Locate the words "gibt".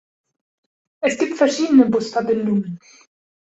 1.19-1.37